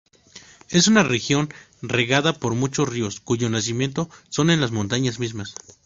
[0.71, 1.53] Es una región
[1.83, 5.53] regada por muchos ríos cuyo nacimiento son en las montañas mismas.